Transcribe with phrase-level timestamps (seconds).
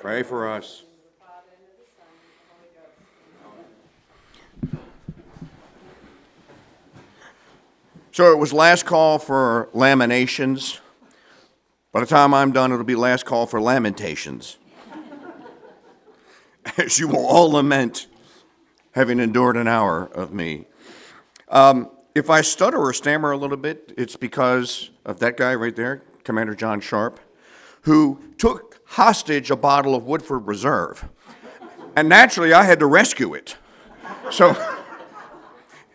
[0.00, 0.84] Pray for us.
[8.12, 10.80] So it was last call for laminations.
[11.92, 14.56] By the time I'm done, it'll be last call for lamentations.
[16.76, 18.06] As you will all lament
[18.92, 20.66] having endured an hour of me.
[21.48, 25.74] Um, if I stutter or stammer a little bit, it's because of that guy right
[25.74, 27.20] there, Commander John Sharp,
[27.82, 31.08] who took hostage a bottle of Woodford Reserve.
[31.94, 33.56] And naturally, I had to rescue it.
[34.30, 34.56] So,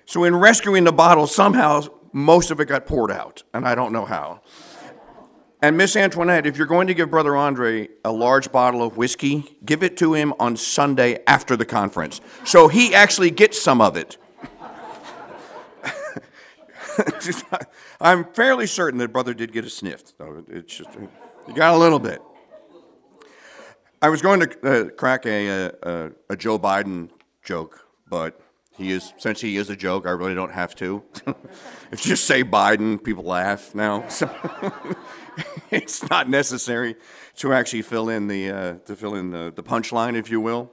[0.06, 3.92] so in rescuing the bottle, somehow most of it got poured out, and I don't
[3.92, 4.42] know how.
[5.62, 9.58] And Miss Antoinette, if you're going to give Brother Andre a large bottle of whiskey,
[9.66, 12.20] give it to him on Sunday after the conference.
[12.44, 14.18] So he actually gets some of it.
[18.02, 20.04] I'm fairly certain that Brother did get a sniff.
[20.18, 20.90] So it's just,
[21.48, 22.22] you got a little bit.
[24.04, 27.10] I was going to uh, crack a, a, a Joe Biden
[27.42, 28.38] joke, but
[28.76, 30.06] he is since he is a joke.
[30.06, 31.02] I really don't have to.
[31.90, 34.06] if you just say Biden, people laugh now.
[34.10, 34.30] So
[35.72, 36.98] it's not necessary
[37.38, 40.70] to actually fill in the uh, to fill in the, the punchline, if you will.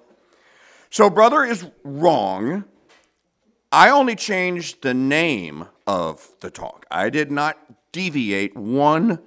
[0.91, 2.65] So, brother is wrong.
[3.71, 6.85] I only changed the name of the talk.
[6.91, 9.21] I did not deviate one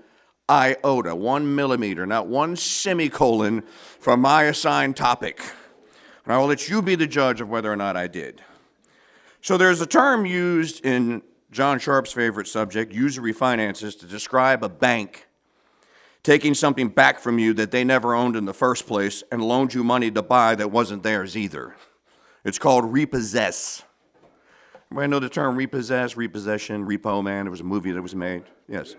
[0.49, 3.61] iota, one millimeter, not one semicolon
[3.99, 5.41] from my assigned topic.
[6.25, 8.41] And I will let you be the judge of whether or not I did.
[9.41, 11.21] So there's a term used in
[11.51, 15.27] John Sharp's favorite subject, usury finances, to describe a bank
[16.23, 19.73] taking something back from you that they never owned in the first place and loaned
[19.73, 21.75] you money to buy that wasn't theirs either.
[22.45, 23.83] It's called repossess.
[24.85, 27.45] Everybody know the term repossess, repossession, repo man?
[27.45, 28.43] There was a movie that was made.
[28.69, 28.95] Yes.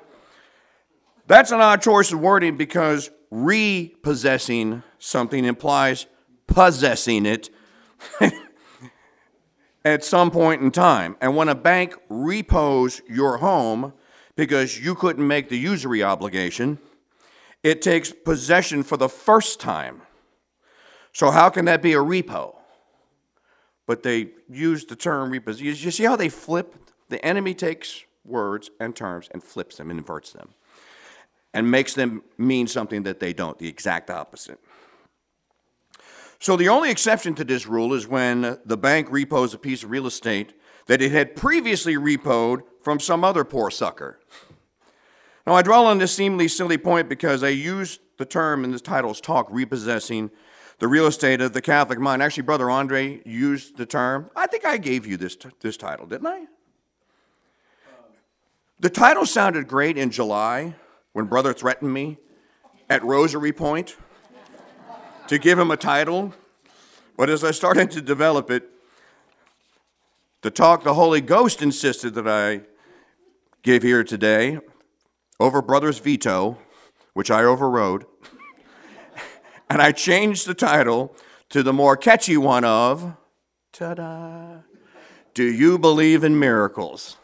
[1.27, 6.07] That's an odd choice of wording because repossessing something implies
[6.47, 7.49] possessing it
[9.85, 11.17] at some point in time.
[11.23, 13.95] And when a bank repos your home
[14.37, 16.79] because you couldn't make the usury obligation,
[17.63, 20.03] it takes possession for the first time.
[21.13, 22.57] So, how can that be a repo?
[23.87, 25.63] But they use the term repossess.
[25.63, 26.75] You see how they flip?
[27.09, 30.51] The enemy takes words and terms and flips them and inverts them
[31.55, 34.59] and makes them mean something that they don't, the exact opposite.
[36.41, 39.91] So, the only exception to this rule is when the bank repos a piece of
[39.91, 40.53] real estate
[40.87, 44.19] that it had previously repoed from some other poor sucker.
[45.47, 48.83] Now, I dwell on this seemingly silly point because I use the term in this
[48.83, 50.31] title's talk, repossessing
[50.81, 52.23] the real estate of the Catholic mind.
[52.23, 54.29] Actually, Brother Andre used the term.
[54.37, 56.39] I think I gave you this, this title, didn't I?
[56.39, 56.47] Um,
[58.81, 60.75] the title sounded great in July
[61.15, 62.19] when Brother threatened me
[62.91, 63.97] at Rosary Point
[65.29, 66.35] to give him a title.
[67.17, 68.69] But as I started to develop it,
[70.43, 72.63] the talk the Holy Ghost insisted that I
[73.63, 74.59] give here today
[75.41, 76.59] over brother's veto,
[77.15, 78.05] which I overrode,
[79.71, 81.17] and I changed the title
[81.51, 83.17] to the more catchy one of
[83.73, 84.57] ta da,
[85.33, 87.17] Do You Believe in Miracles?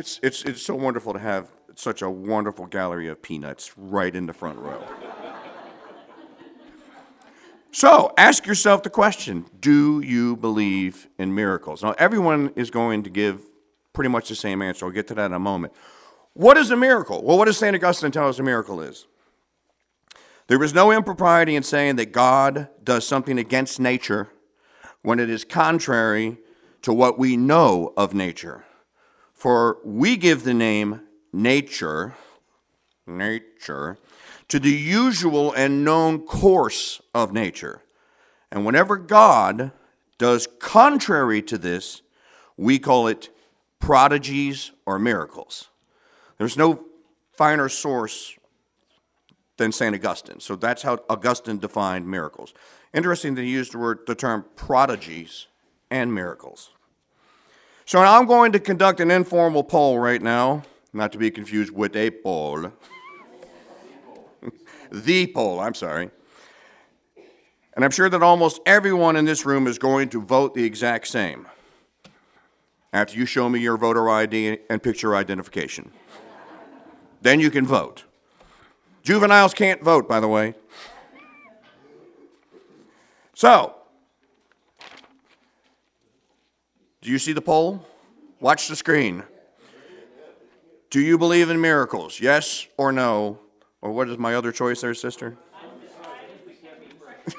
[0.00, 4.24] It's, it's, it's so wonderful to have such a wonderful gallery of peanuts right in
[4.24, 4.82] the front row.
[7.70, 11.82] So ask yourself the question Do you believe in miracles?
[11.82, 13.42] Now, everyone is going to give
[13.92, 14.86] pretty much the same answer.
[14.86, 15.74] I'll get to that in a moment.
[16.32, 17.22] What is a miracle?
[17.22, 17.76] Well, what does St.
[17.76, 19.06] Augustine tell us a miracle is?
[20.46, 24.30] There is no impropriety in saying that God does something against nature
[25.02, 26.38] when it is contrary
[26.82, 28.64] to what we know of nature.
[29.40, 31.00] For we give the name
[31.32, 32.14] nature,
[33.06, 33.96] nature,
[34.48, 37.80] to the usual and known course of nature.
[38.52, 39.72] And whenever God
[40.18, 42.02] does contrary to this,
[42.58, 43.30] we call it
[43.78, 45.70] prodigies, or miracles.
[46.36, 46.84] There's no
[47.32, 48.36] finer source
[49.56, 49.94] than St.
[49.94, 50.40] Augustine.
[50.40, 52.52] So that's how Augustine defined miracles.
[52.92, 55.46] Interesting that he used the word the term prodigies
[55.90, 56.72] and miracles.
[57.90, 61.96] So I'm going to conduct an informal poll right now, not to be confused with
[61.96, 62.70] a poll.
[64.92, 66.08] the poll, I'm sorry.
[67.74, 71.08] And I'm sure that almost everyone in this room is going to vote the exact
[71.08, 71.48] same
[72.92, 75.90] after you show me your voter ID and picture identification.
[77.22, 78.04] then you can vote.
[79.02, 80.54] Juveniles can't vote, by the way.
[83.34, 83.79] So,
[87.02, 87.86] do you see the poll?
[88.40, 89.22] Watch the screen.
[90.90, 92.20] Do you believe in miracles?
[92.20, 93.38] Yes or no?
[93.80, 95.36] Or what is my other choice there, sister?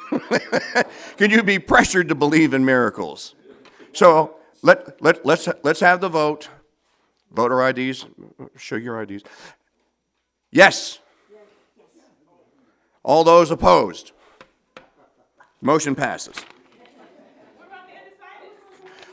[1.17, 3.35] Can you be pressured to believe in miracles?
[3.93, 6.49] So let, let, let's, let's have the vote.
[7.31, 8.05] Voter IDs,
[8.57, 9.23] show your IDs.
[10.51, 10.99] Yes.
[13.03, 14.11] All those opposed?
[15.61, 16.35] Motion passes.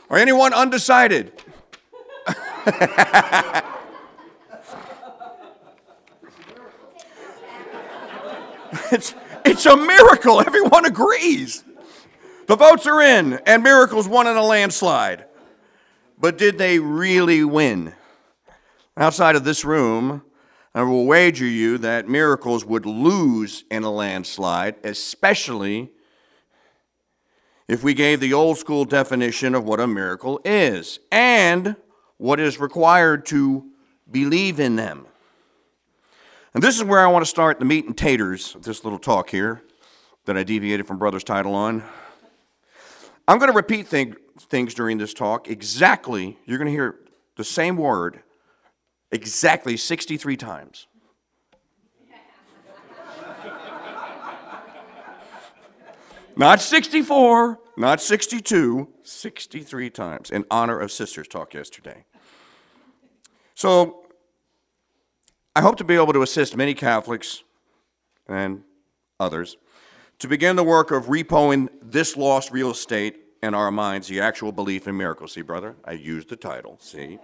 [0.09, 1.31] Or anyone undecided?
[8.91, 9.13] it's,
[9.45, 10.41] it's a miracle.
[10.41, 11.63] Everyone agrees.
[12.47, 15.25] The votes are in, and miracles won in a landslide.
[16.17, 17.93] But did they really win?
[18.97, 20.23] Outside of this room,
[20.73, 25.91] I will wager you that miracles would lose in a landslide, especially
[27.69, 31.75] if we gave the old school definition of what a miracle is and
[32.17, 33.63] what is required to
[34.09, 35.05] believe in them.
[36.55, 38.97] And this is where I want to start the meat and taters of this little
[38.97, 39.61] talk here
[40.25, 41.83] that I deviated from Brother's title on.
[43.27, 46.95] I'm going to repeat thing, things during this talk exactly, you're going to hear
[47.37, 48.23] the same word
[49.11, 50.87] exactly 63 times.
[56.35, 62.05] Not 64, not 62, 63 times in honor of Sisters Talk yesterday.
[63.55, 64.05] So,
[65.55, 67.43] I hope to be able to assist many Catholics
[68.27, 68.63] and
[69.19, 69.57] others
[70.19, 74.51] to begin the work of repoing this lost real estate in our minds, the actual
[74.51, 75.33] belief in miracles.
[75.33, 76.77] See, brother, I used the title.
[76.79, 77.19] See?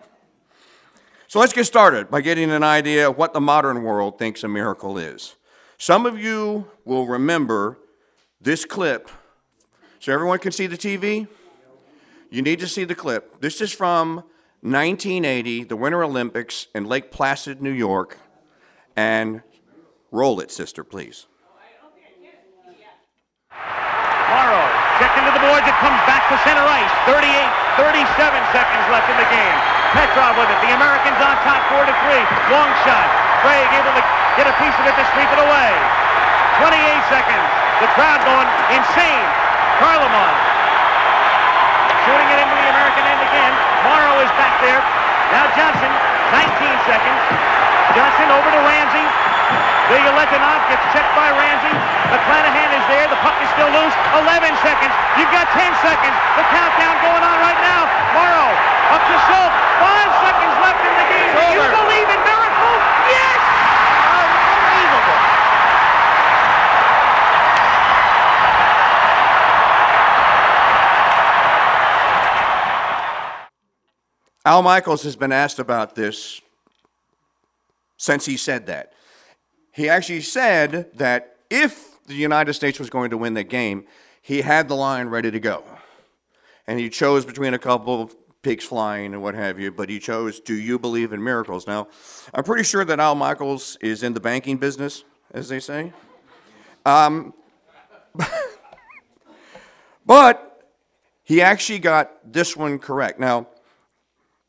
[1.28, 4.48] So let's get started by getting an idea of what the modern world thinks a
[4.48, 5.36] miracle is.
[5.78, 7.80] Some of you will remember
[8.46, 9.10] this clip,
[10.00, 11.28] so everyone can see the TV.
[12.30, 13.42] You need to see the clip.
[13.42, 14.22] This is from
[14.62, 18.22] 1980, the Winter Olympics in Lake Placid, New York.
[18.96, 19.42] And
[20.14, 21.26] roll it, sister, please.
[23.50, 24.66] Morrow,
[25.02, 25.66] check into the boards.
[25.66, 26.94] It comes back to center ice.
[27.10, 27.26] 38,
[27.82, 28.06] 37
[28.54, 29.58] seconds left in the game.
[29.98, 30.60] Petrov with it.
[30.62, 32.22] The Americans on top, 4 to 3.
[32.54, 33.10] Long shot.
[33.42, 34.06] Craig able to
[34.38, 35.74] get a piece of it to sweep it away.
[36.62, 37.65] 28 seconds.
[37.84, 39.28] The crowd going insane.
[39.84, 40.56] Kharlamov
[42.06, 43.54] shooting it into the American end again.
[43.82, 44.78] Morrow is back there.
[45.34, 45.90] Now Johnson,
[46.32, 47.22] 19 seconds.
[47.98, 49.06] Johnson over to Ramsey.
[49.90, 51.74] The Villalentinov gets checked by Ramsey.
[52.14, 53.06] McClanahan is there.
[53.10, 53.96] The puck is still loose.
[54.22, 54.94] 11 seconds.
[55.18, 56.16] You've got 10 seconds.
[56.38, 57.90] The countdown going on right now.
[58.14, 58.50] Morrow
[58.94, 59.58] up to Schultz.
[59.82, 61.30] Five seconds left in the game.
[61.38, 62.35] Do you believe in miracles?
[74.46, 76.40] Al Michaels has been asked about this
[77.98, 78.94] since he said that.
[79.72, 83.86] He actually said that if the United States was going to win that game,
[84.22, 85.64] he had the line ready to go.
[86.68, 89.98] And he chose between a couple of pigs flying and what have you, but he
[89.98, 91.66] chose, Do you believe in miracles?
[91.66, 91.88] Now,
[92.32, 95.92] I'm pretty sure that Al Michaels is in the banking business, as they say.
[96.86, 97.34] Um,
[100.06, 100.72] but
[101.24, 103.20] he actually got this one correct.
[103.20, 103.48] Now,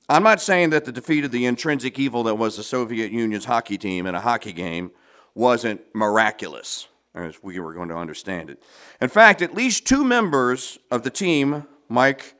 [0.08, 3.46] I'm not saying that the defeat of the intrinsic evil that was the Soviet Union's
[3.46, 4.92] hockey team in a hockey game
[5.34, 8.62] wasn't miraculous, as we were going to understand it.
[9.00, 12.34] In fact, at least two members of the team, Mike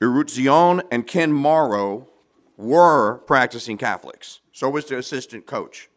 [0.00, 2.08] Eruzione and Ken Morrow,
[2.56, 4.40] were practicing Catholics.
[4.52, 5.88] So was the assistant coach.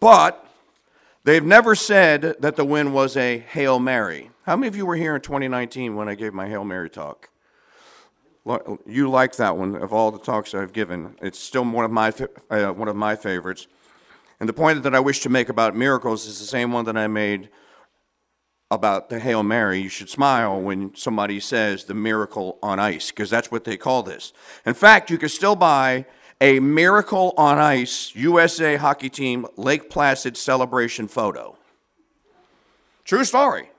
[0.00, 0.46] But
[1.24, 4.30] they've never said that the win was a Hail Mary.
[4.44, 7.28] How many of you were here in 2019 when I gave my Hail Mary talk?
[8.86, 11.16] You like that one of all the talks I've given.
[11.20, 12.12] It's still one of my
[12.50, 13.66] uh, one of my favorites.
[14.38, 16.96] And the point that I wish to make about miracles is the same one that
[16.96, 17.48] I made
[18.70, 19.80] about the Hail Mary.
[19.80, 24.02] You should smile when somebody says the miracle on ice, because that's what they call
[24.02, 24.32] this.
[24.64, 26.04] In fact, you can still buy
[26.40, 31.56] a Miracle on Ice USA hockey team Lake Placid celebration photo.
[33.04, 33.70] True story.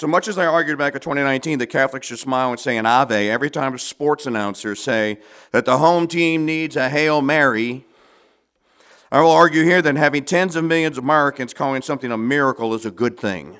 [0.00, 2.86] So much as I argued back in 2019 that Catholics should smile and say an
[2.86, 5.18] Ave every time a sports announcers say
[5.50, 7.84] that the home team needs a Hail Mary,
[9.12, 12.72] I will argue here that having tens of millions of Americans calling something a miracle
[12.72, 13.58] is a good thing.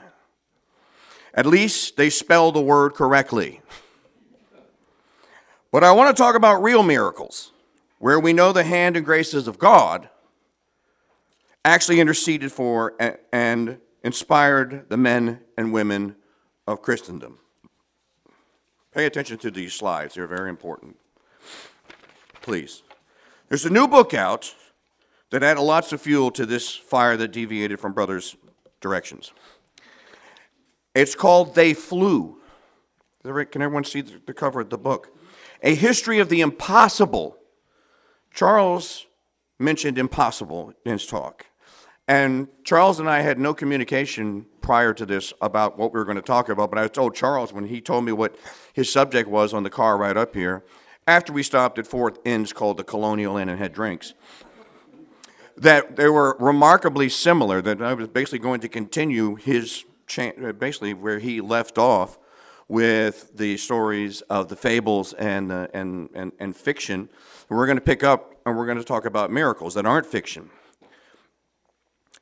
[1.34, 3.60] At least they spell the word correctly.
[5.70, 7.52] But I want to talk about real miracles,
[7.98, 10.08] where we know the hand and graces of God
[11.66, 12.94] actually interceded for
[13.30, 16.16] and inspired the men and women
[16.70, 17.38] of Christendom.
[18.92, 20.96] Pay attention to these slides, they're very important.
[22.42, 22.82] Please.
[23.48, 24.54] There's a new book out
[25.30, 28.36] that added lots of fuel to this fire that deviated from brothers'
[28.80, 29.32] directions.
[30.94, 32.38] It's called They Flew.
[33.22, 35.16] Can everyone see the cover of the book?
[35.62, 37.36] A History of the Impossible.
[38.32, 39.06] Charles
[39.58, 41.46] mentioned impossible in his talk.
[42.10, 46.16] And Charles and I had no communication prior to this about what we were going
[46.16, 48.34] to talk about, but I told Charles when he told me what
[48.72, 50.64] his subject was on the car right up here,
[51.06, 54.14] after we stopped at Fourth Inns called the Colonial Inn and had drinks,
[55.56, 60.94] that they were remarkably similar, that I was basically going to continue his, cha- basically
[60.94, 62.18] where he left off
[62.66, 67.08] with the stories of the fables and, uh, and, and, and fiction.
[67.48, 70.50] We're going to pick up and we're going to talk about miracles that aren't fiction.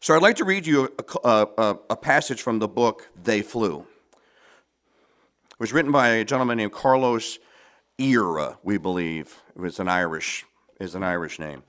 [0.01, 0.93] So I'd like to read you
[1.25, 3.81] a, a, a passage from the book They Flew.
[3.81, 7.41] It was written by a gentleman named Carlos
[8.01, 9.43] Eire, we believe.
[9.57, 10.47] It was an Irish,
[10.79, 11.65] is an Irish name.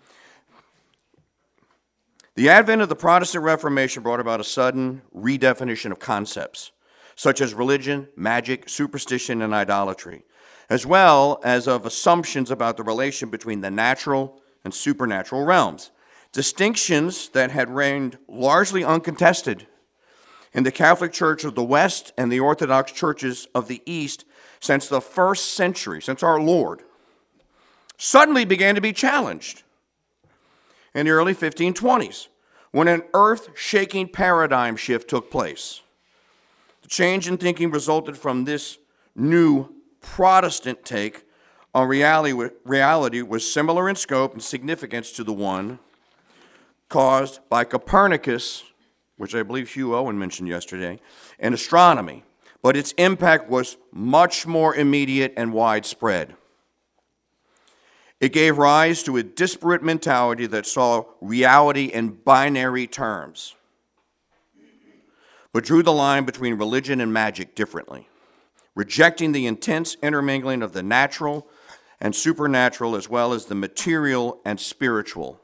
[2.35, 6.71] The advent of the Protestant Reformation brought about a sudden redefinition of concepts,
[7.15, 10.21] such as religion, magic, superstition, and idolatry,
[10.69, 15.89] as well as of assumptions about the relation between the natural and supernatural realms
[16.31, 19.67] distinctions that had reigned largely uncontested
[20.53, 24.25] in the Catholic Church of the West and the Orthodox churches of the East
[24.59, 26.83] since the first century, since our Lord,
[27.97, 29.63] suddenly began to be challenged
[30.93, 32.27] in the early 1520s
[32.71, 35.81] when an earth shaking paradigm shift took place.
[36.81, 38.77] The change in thinking resulted from this
[39.15, 41.25] new Protestant take
[41.73, 42.33] on reality,
[42.63, 45.79] reality was similar in scope and significance to the one
[46.89, 48.63] caused by Copernicus,
[49.17, 50.99] which I believe Hugh Owen mentioned yesterday,
[51.39, 52.23] and astronomy,
[52.61, 56.35] but its impact was much more immediate and widespread.
[58.19, 63.55] It gave rise to a disparate mentality that saw reality in binary terms,
[65.53, 68.09] but drew the line between religion and magic differently,
[68.75, 71.47] rejecting the intense intermingling of the natural
[72.01, 75.39] and supernatural as well as the material and spiritual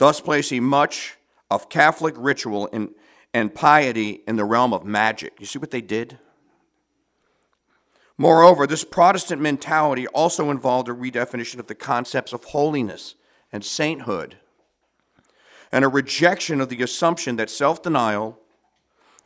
[0.00, 1.18] thus placing much
[1.50, 2.88] of Catholic ritual in,
[3.34, 5.34] and piety in the realm of magic.
[5.38, 6.18] You see what they did?
[8.16, 13.14] Moreover, this Protestant mentality also involved a redefinition of the concepts of holiness
[13.52, 14.38] and sainthood,
[15.70, 18.38] and a rejection of the assumption that self denial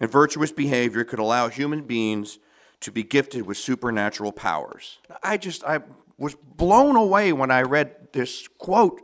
[0.01, 2.41] and virtuous behavior could allow human beings
[2.81, 4.99] to be gifted with supernatural powers.
[5.23, 5.83] I just, I
[6.19, 9.01] was blown away when I read this quote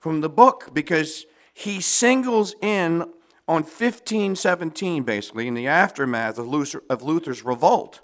[0.00, 3.02] from the book because he singles in
[3.46, 8.00] on 1517, basically, in the aftermath of, Luther, of Luther's revolt,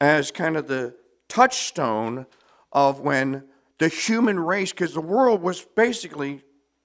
[0.00, 0.94] as kind of the
[1.28, 2.26] touchstone
[2.72, 3.44] of when
[3.78, 6.42] the human race, because the world was basically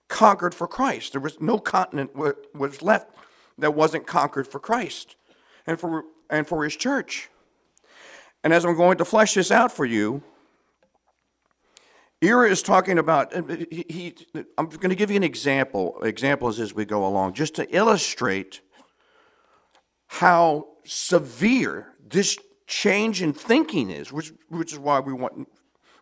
[0.08, 1.12] conquered for Christ.
[1.14, 3.14] There was no continent was left
[3.58, 5.16] that wasn't conquered for Christ
[5.68, 7.30] and for, and for his church.
[8.44, 10.24] And as I'm going to flesh this out for you,
[12.24, 14.16] Eire is talking about, uh, he, he,
[14.58, 18.62] I'm going to give you an example, examples as we go along, just to illustrate
[20.08, 22.38] how severe this
[22.68, 25.48] change in thinking is, which, which is why we want,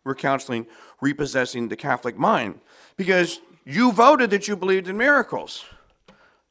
[0.04, 0.66] we're counseling
[1.02, 2.60] repossessing the Catholic mind.
[2.98, 5.64] Because you voted that you believed in miracles.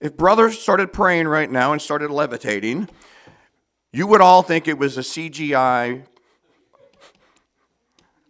[0.01, 2.89] If brothers started praying right now and started levitating,
[3.93, 6.05] you would all think it was a CGI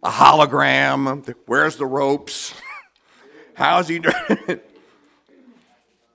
[0.03, 1.35] a hologram.
[1.45, 2.53] Where's the ropes?
[3.53, 4.59] How's he doing?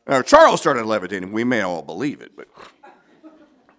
[0.07, 1.33] Now, Charles started levitating.
[1.33, 2.49] We may all believe it, but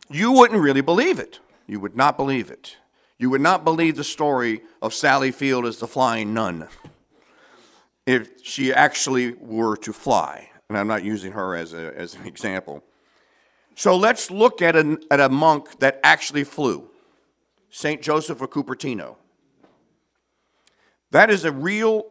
[0.10, 1.40] you wouldn't really believe it.
[1.68, 2.78] You would not believe it.
[3.18, 6.68] You would not believe the story of Sally Field as the flying nun
[8.06, 10.50] if she actually were to fly.
[10.70, 12.84] And I'm not using her as, a, as an example.
[13.76, 16.90] So let's look at a, at a monk that actually flew
[17.70, 18.02] St.
[18.02, 19.16] Joseph of Cupertino.
[21.16, 22.08] That is a real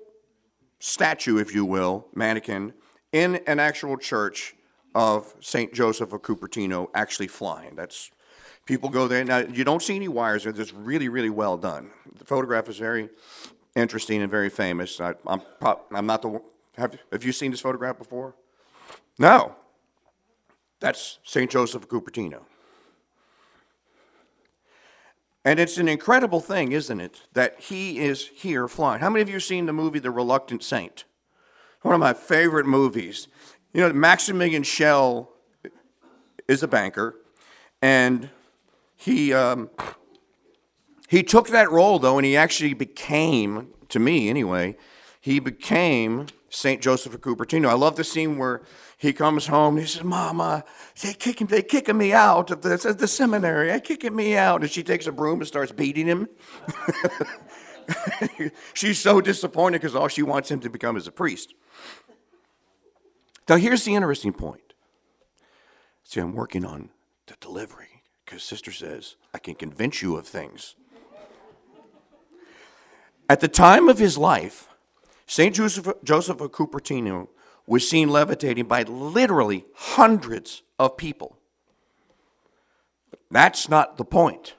[0.78, 2.72] statue, if you will, mannequin,
[3.12, 4.54] in an actual church
[4.94, 5.74] of St.
[5.74, 7.76] Joseph of Cupertino actually flying.
[7.76, 8.10] That's
[8.64, 9.22] people go there.
[9.22, 10.54] Now, you don't see any wires there.
[10.58, 11.90] It's really, really well done.
[12.16, 13.10] The photograph is very
[13.76, 14.98] interesting and very famous.
[14.98, 16.40] I, am I'm, I'm not the
[16.78, 18.34] have, have you seen this photograph before?
[19.18, 19.54] No.
[20.80, 21.50] That's St.
[21.50, 22.40] Joseph of Cupertino.
[25.44, 29.00] And it's an incredible thing, isn't it, that he is here flying.
[29.00, 31.04] How many of you have seen the movie The Reluctant Saint?
[31.82, 33.28] One of my favorite movies.
[33.74, 35.30] You know, Maximilian Schell
[36.48, 37.16] is a banker,
[37.82, 38.30] and
[38.96, 39.68] he, um,
[41.08, 44.76] he took that role, though, and he actually became, to me anyway,
[45.20, 46.80] he became St.
[46.80, 47.68] Joseph of Cupertino.
[47.68, 48.62] I love the scene where
[48.96, 50.64] he comes home and he says, Mama,
[51.00, 53.68] they kicking, they kicking me out of the, the seminary.
[53.68, 54.62] They're kicking me out.
[54.62, 56.28] And she takes a broom and starts beating him.
[58.74, 61.54] She's so disappointed because all she wants him to become is a priest.
[63.48, 64.72] Now, here's the interesting point.
[66.04, 66.90] See, I'm working on
[67.26, 70.76] the delivery because sister says, I can convince you of things.
[73.28, 74.68] At the time of his life,
[75.26, 75.54] St.
[75.54, 77.28] Joseph, Joseph of Cupertino
[77.66, 81.38] was seen levitating by literally hundreds of people.
[83.30, 84.54] That's not the point.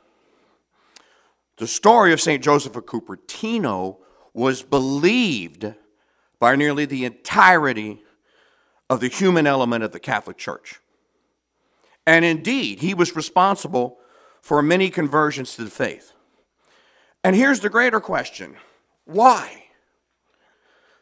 [1.58, 2.44] The story of St.
[2.44, 3.98] Joseph of Cupertino
[4.34, 5.74] was believed
[6.40, 8.04] by nearly the entirety
[8.90, 10.82] of the human element of the Catholic Church.
[12.06, 13.98] And indeed, he was responsible
[14.42, 16.12] for many conversions to the faith.
[17.24, 18.58] And here's the greater question
[19.06, 19.64] why?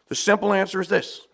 [0.09, 1.27] The simple answer is this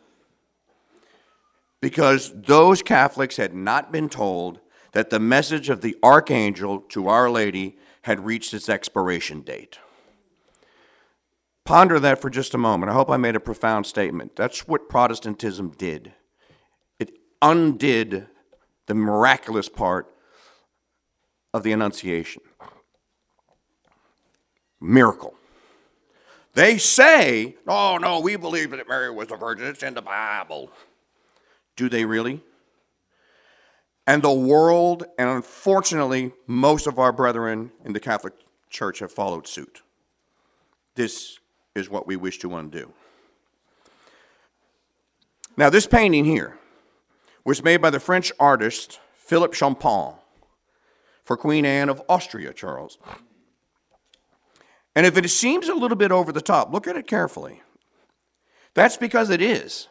[1.82, 4.60] because those Catholics had not been told
[4.92, 9.80] that the message of the archangel to Our Lady had reached its expiration date.
[11.64, 12.90] Ponder that for just a moment.
[12.90, 14.36] I hope I made a profound statement.
[14.36, 16.14] That's what Protestantism did.
[16.98, 18.28] It undid
[18.88, 20.12] the miraculous part
[21.54, 22.42] of the Annunciation.
[24.82, 25.36] Miracle.
[26.54, 29.68] They say, oh, no, we believe that Mary was a virgin.
[29.68, 30.72] It's in the Bible.
[31.80, 32.44] Do they really?
[34.06, 38.34] And the world, and unfortunately, most of our brethren in the Catholic
[38.70, 39.82] Church have followed suit.
[40.96, 41.40] This
[41.74, 42.92] is what we wish to undo.
[45.56, 46.58] Now, this painting here
[47.46, 50.16] was made by the French artist Philippe Champaigne
[51.24, 52.98] for Queen Anne of Austria, Charles.
[54.98, 57.62] And if it seems a little bit over the top, look at it carefully.
[58.74, 59.88] That's because it is.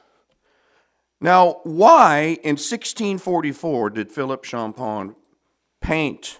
[1.20, 5.16] Now, why in 1644 did Philip Champaigne
[5.80, 6.38] paint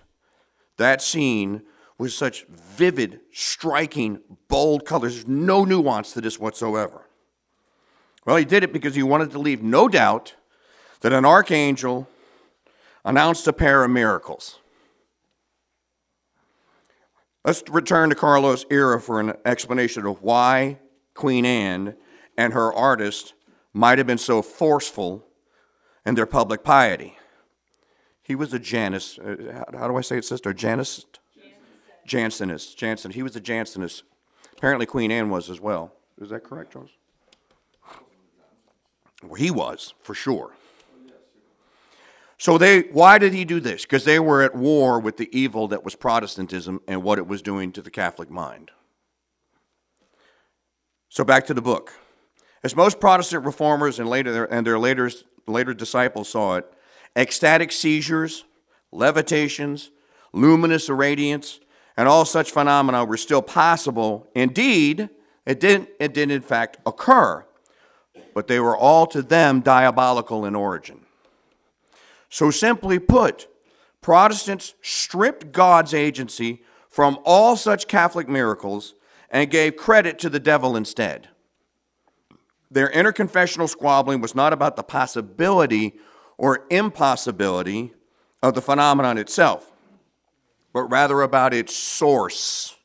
[0.77, 1.63] that scene
[1.99, 5.15] with such vivid, striking, bold colors?
[5.15, 7.07] There's no nuance to this whatsoever.
[8.25, 10.35] Well, he did it because he wanted to leave no doubt
[11.01, 12.09] that an archangel
[13.05, 14.59] announced a pair of miracles.
[17.45, 20.79] Let's return to Carlos Eire for an explanation of why
[21.15, 21.97] Queen Anne
[22.37, 23.33] and her artist
[23.73, 25.27] might have been so forceful
[26.05, 27.19] in their public piety.
[28.23, 30.53] He was a Janus, uh, how do I say it, sister?
[30.53, 31.07] Janus?
[32.07, 32.77] Jansenist.
[32.77, 33.11] Jansen.
[33.11, 34.03] He was a Jansenist.
[34.57, 35.93] Apparently, Queen Anne was as well.
[36.21, 36.91] Is that correct, Charles?
[39.23, 40.53] Well, he was, for sure.
[42.39, 43.83] So they why did he do this?
[43.83, 47.43] Because they were at war with the evil that was Protestantism and what it was
[47.43, 48.71] doing to the Catholic mind.
[51.09, 51.93] So back to the book.
[52.63, 55.11] As most Protestant reformers and later and their later
[55.47, 56.73] later disciples saw it,
[57.17, 58.45] ecstatic seizures,
[58.93, 59.91] levitations,
[60.33, 61.61] luminous irradiance,
[61.97, 64.27] and all such phenomena were still possible.
[64.35, 65.09] Indeed,
[65.47, 67.45] it did it did in fact occur,
[68.35, 71.01] but they were all to them diabolical in origin.
[72.29, 73.49] So, simply put,
[74.03, 78.95] Protestants stripped God's agency from all such Catholic miracles
[79.31, 81.29] and gave credit to the devil instead.
[82.71, 85.95] Their interconfessional squabbling was not about the possibility
[86.37, 87.93] or impossibility
[88.43, 89.73] of the phenomenon itself,
[90.73, 92.77] but rather about its source.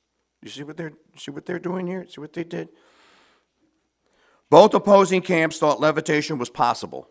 [0.42, 2.06] You see what they're, see what they're doing here?
[2.08, 2.70] See what they did?
[4.50, 7.10] Both opposing camps thought levitation was possible.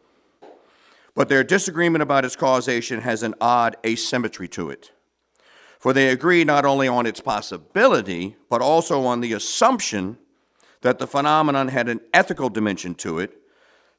[1.15, 4.93] But their disagreement about its causation has an odd asymmetry to it.
[5.79, 10.19] For they agree not only on its possibility, but also on the assumption
[10.83, 13.39] that the phenomenon had an ethical dimension to it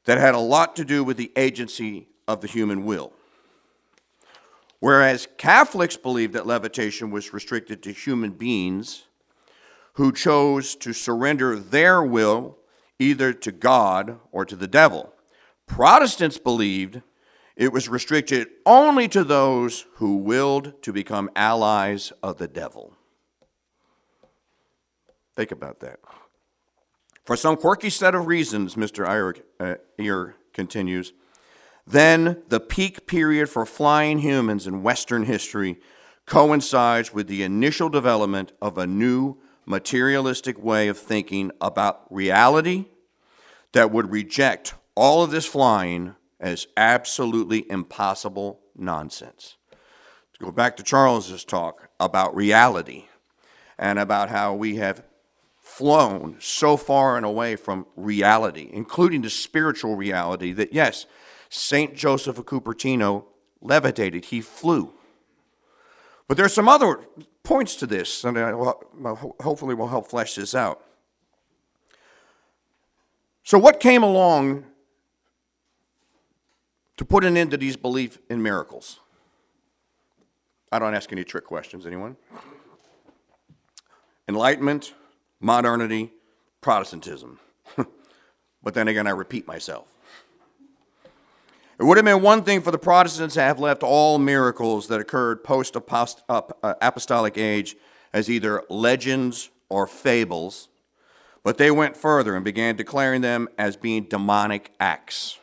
[0.04, 3.12] that had a lot to do with the agency of the human will.
[4.80, 9.04] Whereas Catholics believed that levitation was restricted to human beings
[9.94, 12.58] who chose to surrender their will
[12.98, 15.12] either to God or to the devil.
[15.66, 17.00] Protestants believed
[17.56, 22.94] it was restricted only to those who willed to become allies of the devil.
[25.34, 26.00] Think about that.
[27.24, 29.06] For some quirky set of reasons, Mr.
[29.06, 31.12] Eire, uh, continues,
[31.86, 35.78] then the peak period for flying humans in Western history
[36.26, 42.86] coincides with the initial development of a new materialistic way of thinking about reality
[43.72, 49.56] that would reject all of this flying as absolutely impossible nonsense.
[50.34, 53.06] To go back to Charles's talk about reality
[53.78, 55.02] and about how we have
[55.76, 61.06] flown so far and away from reality, including the spiritual reality, that yes,
[61.48, 61.96] St.
[61.96, 63.24] Joseph of Cupertino
[63.60, 64.92] levitated, he flew.
[66.28, 67.00] But there's some other
[67.42, 70.80] points to this, and will, hopefully will help flesh this out.
[73.42, 74.64] So, what came along
[76.96, 79.00] to put an end to these belief in miracles?
[80.70, 82.16] I don't ask any trick questions, anyone?
[84.28, 84.94] Enlightenment,
[85.44, 86.10] modernity,
[86.60, 87.38] Protestantism.
[88.62, 89.86] but then again, I repeat myself.
[91.78, 95.00] It would have been one thing for the Protestants to have left all miracles that
[95.00, 95.76] occurred post
[96.28, 97.76] uh, apostolic age
[98.12, 100.68] as either legends or fables,
[101.42, 105.38] but they went further and began declaring them as being demonic acts.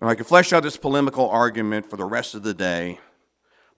[0.00, 2.98] Now, I could flesh out this polemical argument for the rest of the day,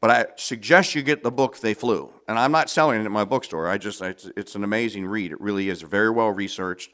[0.00, 2.12] but I suggest you get the book They Flew.
[2.26, 3.68] And I'm not selling it at my bookstore.
[3.68, 5.32] I just it's, it's an amazing read.
[5.32, 6.90] It really is very well researched.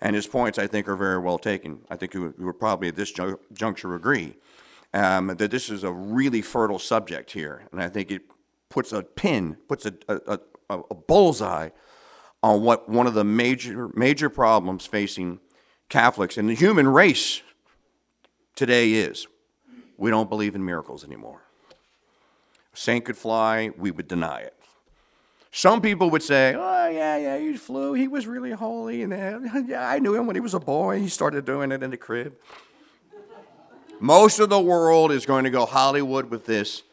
[0.00, 1.80] And his points, I think, are very well taken.
[1.90, 3.12] I think you would probably at this
[3.52, 4.36] juncture agree
[4.94, 7.66] um, that this is a really fertile subject here.
[7.72, 8.22] And I think it
[8.68, 10.38] puts a pin, puts a, a,
[10.70, 11.70] a, a bullseye
[12.42, 15.40] on what one of the major, major problems facing
[15.88, 17.42] Catholics and the human race
[18.54, 19.26] today is.
[19.96, 21.47] We don't believe in miracles anymore.
[22.78, 24.54] Saint could fly, we would deny it.
[25.50, 27.94] Some people would say, "Oh yeah, yeah, he flew.
[27.94, 29.10] He was really holy, and
[29.66, 31.00] yeah, I knew him when he was a boy.
[31.00, 32.36] He started doing it in the crib."
[33.98, 36.84] Most of the world is going to go Hollywood with this,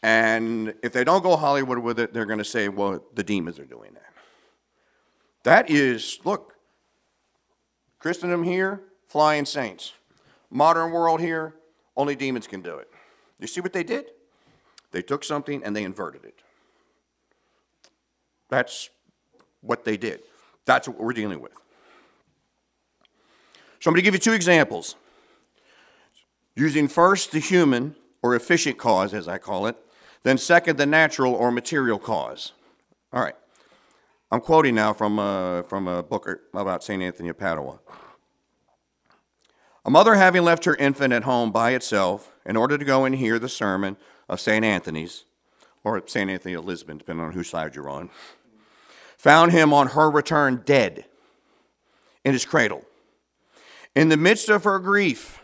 [0.00, 3.58] and if they don't go Hollywood with it, they're going to say, "Well, the demons
[3.58, 4.12] are doing that."
[5.42, 6.54] That is, look,
[7.98, 9.92] Christendom here, flying saints.
[10.50, 11.56] Modern world here,
[11.96, 12.88] only demons can do it.
[13.40, 14.04] You see what they did?
[14.92, 16.40] They took something and they inverted it.
[18.48, 18.90] That's
[19.62, 20.20] what they did.
[20.66, 21.52] That's what we're dealing with.
[23.80, 24.94] So I'm going to give you two examples.
[26.54, 29.76] Using first the human or efficient cause, as I call it,
[30.22, 32.52] then second the natural or material cause.
[33.12, 33.34] All right.
[34.30, 35.22] I'm quoting now from a,
[35.58, 37.02] uh, from a book about St.
[37.02, 37.80] Anthony of Padua.
[39.84, 43.16] A mother having left her infant at home by itself in order to go and
[43.16, 43.96] hear the sermon
[44.28, 44.64] of St.
[44.64, 45.24] Anthony's,
[45.84, 46.30] or St.
[46.30, 48.10] Anthony of Lisbon, depending on whose side you're on,
[49.16, 51.04] found him on her return dead
[52.24, 52.84] in his cradle.
[53.94, 55.40] In the midst of her grief,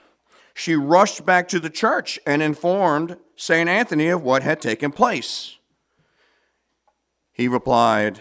[0.54, 3.68] she rushed back to the church and informed St.
[3.68, 5.58] Anthony of what had taken place.
[7.32, 8.20] He replied,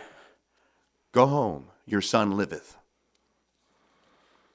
[1.12, 2.78] Go home, your son liveth.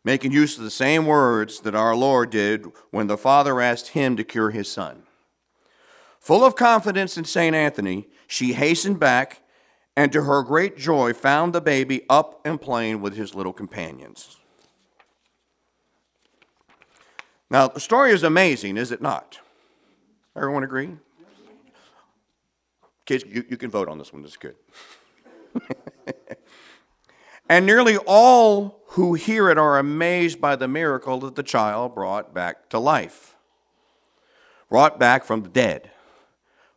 [0.05, 4.17] Making use of the same words that our Lord did when the Father asked him
[4.17, 5.03] to cure his son.
[6.23, 7.53] Full of confidence in St.
[7.53, 9.43] Anthony, she hastened back
[9.97, 14.37] and to her great joy found the baby up and playing with his little companions.
[17.51, 19.41] Now, the story is amazing, is it not?
[20.37, 20.91] Everyone agree?
[23.05, 24.55] Kids, you, you can vote on this one, this is good.
[27.49, 32.33] and nearly all who hear it are amazed by the miracle that the child brought
[32.33, 33.35] back to life,
[34.69, 35.91] brought back from the dead.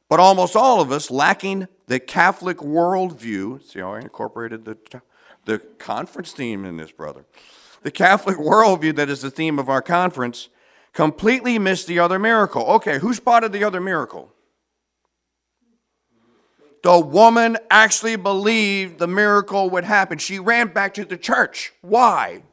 [0.10, 4.78] But almost all of us, lacking the Catholic worldview, see how I incorporated the,
[5.46, 7.26] the conference theme in this, brother.
[7.82, 10.50] The Catholic worldview that is the theme of our conference
[10.94, 12.63] completely missed the other miracle.
[12.63, 14.32] Okay, who spotted the other miracle?
[16.84, 20.20] The woman actually believed the miracle would happen.
[20.20, 21.74] She ran back to the church.
[21.82, 22.44] Why?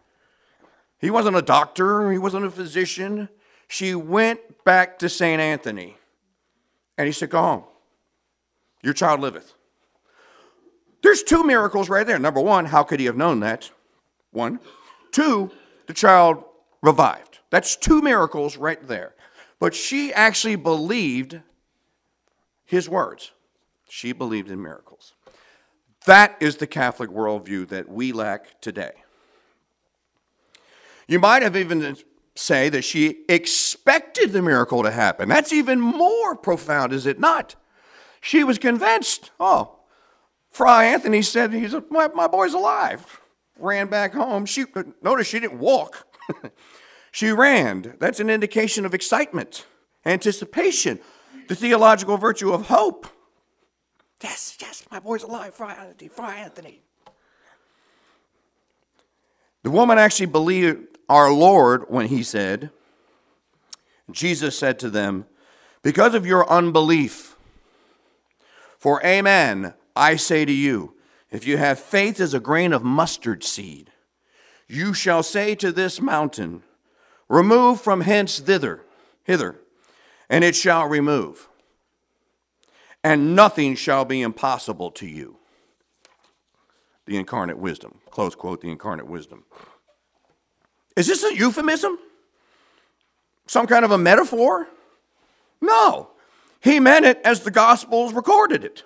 [0.99, 3.29] He wasn't a doctor, he wasn't a physician.
[3.69, 5.41] She went back to St.
[5.41, 5.97] Anthony.
[6.98, 7.64] And he said, Go home.
[8.83, 9.55] Your child liveth.
[11.02, 12.18] There's two miracles right there.
[12.18, 13.70] Number one, how could he have known that?
[14.31, 14.61] One.
[15.11, 15.50] Two,
[15.87, 16.44] the child
[16.81, 17.40] revived.
[17.50, 19.14] That's two miracles right there.
[19.59, 21.40] But she actually believed
[22.64, 23.33] his words.
[23.88, 25.12] She believed in miracles.
[26.07, 28.92] That is the Catholic worldview that we lack today.
[31.07, 31.96] You might have even
[32.35, 35.29] say that she expected the miracle to happen.
[35.29, 37.57] That's even more profound, is it not?
[38.21, 39.31] She was convinced.
[39.38, 39.81] Oh,
[40.51, 43.21] Fry Anthony said, He's my, my boy's alive.
[43.59, 44.47] Ran back home.
[44.47, 44.64] She
[45.03, 46.07] notice she didn't walk.
[47.12, 47.97] she ran.
[47.99, 49.66] That's an indication of excitement,
[50.07, 51.01] anticipation,
[51.49, 53.07] the theological virtue of hope.
[54.23, 55.55] Yes, yes, my boy's alive.
[55.55, 56.83] Fry Anthony, Fry Anthony.
[59.62, 62.70] The woman actually believed our Lord when he said,
[64.11, 65.27] Jesus said to them,
[65.83, 67.37] Because of your unbelief,
[68.79, 70.94] for amen, I say to you,
[71.31, 73.90] if you have faith as a grain of mustard seed,
[74.66, 76.62] you shall say to this mountain,
[77.29, 78.81] Remove from hence thither,
[79.22, 79.57] hither,
[80.31, 81.46] and it shall remove,
[83.05, 85.37] and nothing shall be impossible to you.
[87.05, 87.98] The incarnate wisdom.
[88.11, 89.44] Close quote, the incarnate wisdom.
[90.96, 91.98] Is this a euphemism?
[93.46, 94.68] Some kind of a metaphor?
[95.61, 96.11] No.
[96.61, 98.85] He meant it as the Gospels recorded it.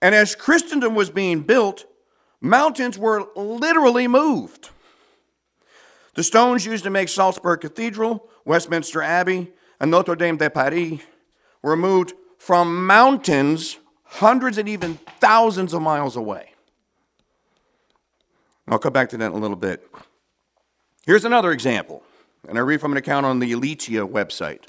[0.00, 1.86] And as Christendom was being built,
[2.40, 4.70] mountains were literally moved.
[6.14, 11.00] The stones used to make Salzburg Cathedral, Westminster Abbey, and Notre Dame de Paris
[11.62, 16.52] were moved from mountains hundreds and even thousands of miles away.
[18.66, 19.88] I'll come back to that in a little bit.
[21.08, 22.02] Here's another example,
[22.46, 24.66] and I read from an account on the Aleteia website.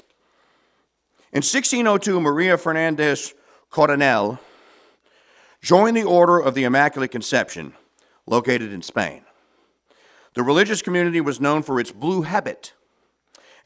[1.34, 3.34] In 1602, Maria Fernandez
[3.68, 4.38] Coronel
[5.60, 7.74] joined the Order of the Immaculate Conception,
[8.24, 9.20] located in Spain.
[10.32, 12.72] The religious community was known for its blue habit,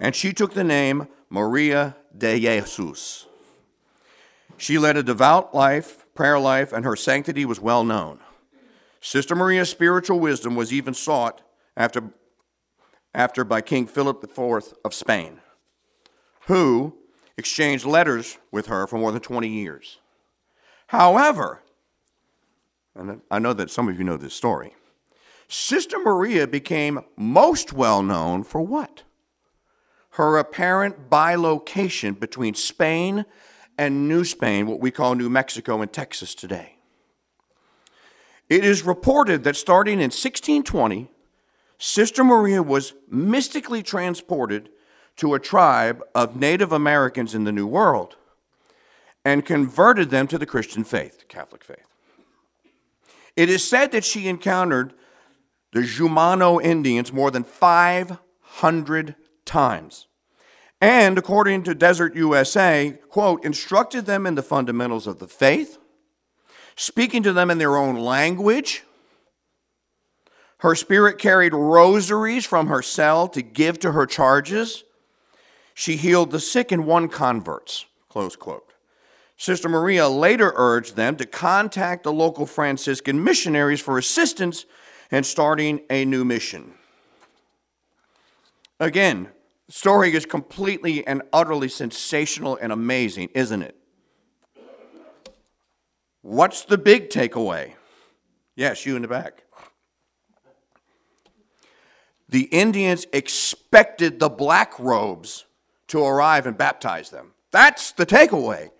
[0.01, 3.27] and she took the name Maria de Jesus.
[4.57, 8.19] She led a devout life, prayer life, and her sanctity was well known.
[9.01, 11.41] Sister Maria's spiritual wisdom was even sought
[11.77, 12.03] after,
[13.15, 15.41] after by King Philip IV of Spain,
[16.47, 16.97] who
[17.37, 19.99] exchanged letters with her for more than 20 years.
[20.89, 21.63] However,
[22.95, 24.75] and I know that some of you know this story,
[25.49, 29.03] Sister Maria became most well known for what?
[30.11, 33.25] Her apparent bilocation between Spain
[33.77, 36.77] and New Spain, what we call New Mexico and Texas today.
[38.49, 41.11] It is reported that starting in 1620,
[41.85, 44.71] Sister Maria was mystically transported
[45.17, 48.17] to a tribe of Native Americans in the New World
[49.23, 51.85] and converted them to the Christian faith, Catholic faith.
[53.37, 54.95] It is said that she encountered
[55.73, 60.07] the Jumano Indians more than 500 times.
[60.81, 65.77] And according to Desert USA, quote, instructed them in the fundamentals of the faith,
[66.77, 68.85] speaking to them in their own language.
[70.65, 74.83] Her spirit carried rosaries from her cell to give to her charges.
[75.75, 77.85] She healed the sick and won converts.
[78.09, 78.73] Close quote.
[79.37, 84.65] Sister Maria later urged them to contact the local Franciscan missionaries for assistance
[85.11, 86.73] in starting a new mission.
[88.81, 89.29] Again,
[89.67, 93.77] the story is completely and utterly sensational and amazing, isn't it?
[96.23, 97.75] What's the big takeaway?
[98.57, 99.44] Yes, you in the back.
[102.35, 105.45] The Indians expected the black robes
[105.87, 107.31] to arrive and baptize them.
[107.53, 108.71] That's the takeaway.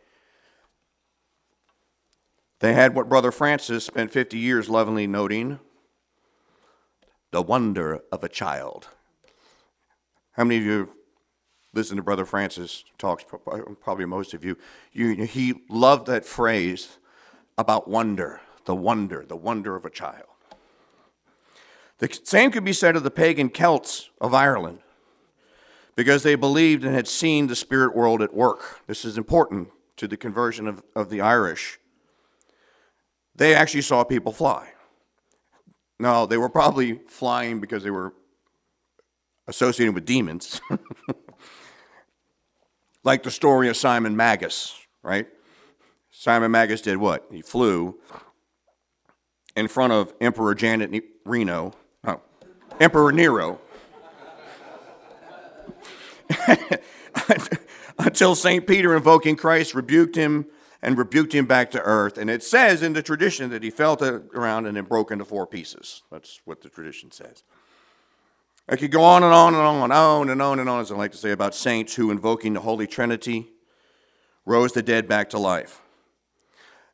[2.59, 5.61] They had what Brother Francis spent 50 years lovingly noting
[7.31, 8.89] the wonder of a child.
[10.33, 10.91] How many of you
[11.73, 13.25] listen to Brother Francis talks?
[13.81, 14.59] Probably most of you.
[14.93, 16.99] you he loved that phrase
[17.57, 20.34] about wonder, the wonder, the wonder of a child.
[21.99, 24.81] The same could be said of the pagan Celts of Ireland
[25.97, 28.81] because they believed and had seen the spirit world at work.
[28.87, 31.79] This is important to the conversion of, of the Irish.
[33.37, 34.71] They actually saw people fly.
[35.99, 38.13] No, they were probably flying because they were
[39.47, 40.61] associated with demons.
[43.05, 45.29] like the story of Simon Magus, right?
[46.11, 47.27] Simon Magus did what?
[47.31, 47.99] He flew
[49.57, 51.75] in front of Emperor Janet Reno,
[52.81, 53.61] Emperor Nero,
[57.99, 58.67] until St.
[58.67, 60.47] Peter, invoking Christ, rebuked him
[60.83, 62.19] and rebuked him back to earth.
[62.19, 65.25] And it says in the tradition that he fell to around and then broke into
[65.25, 66.03] four pieces.
[66.11, 67.43] That's what the tradition says.
[68.69, 70.91] I could go on and on and on and on and on and on, as
[70.91, 73.51] I like to say, about saints who, invoking the Holy Trinity,
[74.47, 75.81] rose the dead back to life.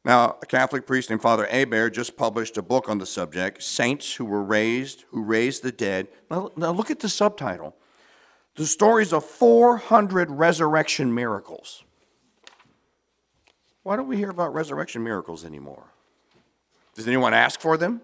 [0.04, 4.14] Now, a Catholic priest named Father Hebert just published a book on the subject, Saints
[4.14, 6.08] Who Were Raised, Who Raised the Dead.
[6.30, 7.76] Now, now look at the subtitle.
[8.54, 11.84] The stories of 400 resurrection miracles.
[13.82, 15.84] Why don't we hear about resurrection miracles anymore?
[16.94, 18.00] Does anyone ask for them?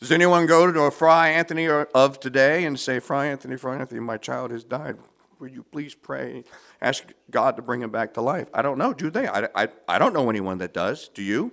[0.00, 4.00] Does anyone go to a Fry Anthony of today and say, Fry Anthony, Fry Anthony,
[4.00, 4.96] my child has died?
[5.38, 6.42] Will you please pray?
[6.82, 8.48] Ask God to bring him back to life.
[8.52, 8.92] I don't know.
[8.92, 9.28] Do they?
[9.28, 11.08] I, I, I don't know anyone that does.
[11.08, 11.52] Do you?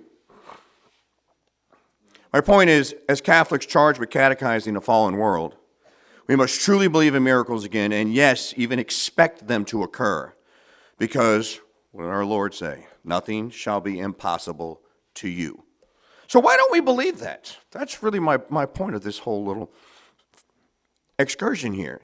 [2.32, 5.54] My point is, as Catholics charged with catechizing a fallen world,
[6.26, 10.34] we must truly believe in miracles again, and yes, even expect them to occur.
[10.98, 11.60] Because
[11.92, 12.88] what did our Lord say?
[13.04, 14.80] Nothing shall be impossible
[15.14, 15.62] to you.
[16.26, 17.56] So why don't we believe that?
[17.70, 19.70] That's really my, my point of this whole little
[21.18, 22.00] excursion here.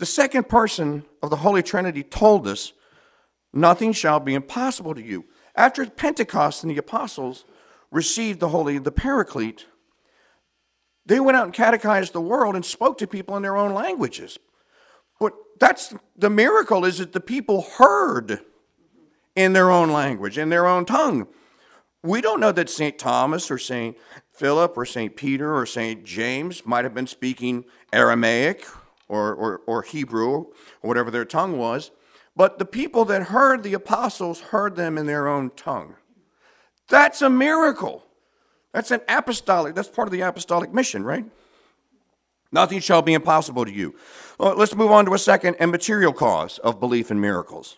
[0.00, 2.72] The second person of the Holy Trinity told us,
[3.52, 5.26] Nothing shall be impossible to you.
[5.54, 7.44] After Pentecost and the apostles
[7.90, 9.66] received the Holy, the Paraclete,
[11.04, 14.38] they went out and catechized the world and spoke to people in their own languages.
[15.18, 18.40] But that's the miracle is that the people heard
[19.36, 21.26] in their own language, in their own tongue.
[22.02, 22.98] We don't know that St.
[22.98, 23.98] Thomas or St.
[24.32, 25.14] Philip or St.
[25.14, 26.04] Peter or St.
[26.04, 28.64] James might have been speaking Aramaic
[29.10, 30.46] or, or, or Hebrew or
[30.82, 31.90] whatever their tongue was,
[32.36, 35.96] but the people that heard the apostles heard them in their own tongue.
[36.88, 38.04] That's a miracle.
[38.72, 41.24] That's an apostolic, that's part of the apostolic mission, right?
[42.52, 43.94] Nothing shall be impossible to you.
[44.38, 47.76] Well, let's move on to a second and material cause of belief in miracles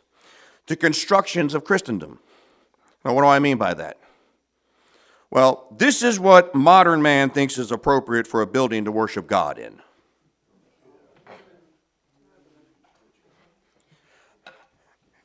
[0.68, 2.20] the constructions of Christendom.
[3.04, 3.98] Now, what do I mean by that?
[5.28, 9.58] Well, this is what modern man thinks is appropriate for a building to worship God
[9.58, 9.81] in.